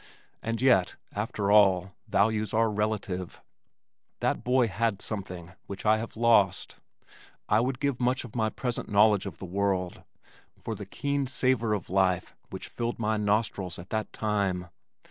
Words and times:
And 0.41 0.63
yet, 0.63 0.95
after 1.13 1.51
all, 1.51 1.91
values 2.07 2.55
are 2.55 2.71
relative. 2.71 3.39
That 4.19 4.43
boy 4.43 4.67
had 4.67 4.99
something 4.99 5.51
which 5.67 5.85
I 5.85 5.97
have 5.99 6.17
lost. 6.17 6.77
I 7.47 7.59
would 7.59 7.79
give 7.79 7.99
much 7.99 8.23
of 8.23 8.35
my 8.35 8.49
present 8.49 8.89
knowledge 8.89 9.27
of 9.27 9.37
the 9.37 9.45
world 9.45 10.01
for 10.59 10.73
the 10.73 10.87
keen 10.87 11.27
savor 11.27 11.75
of 11.75 11.91
life 11.91 12.33
which 12.49 12.67
filled 12.67 12.97
my 12.97 13.15
nostrils 13.17 13.77
at 13.77 13.91
that 13.91 14.11
time. 14.11 14.69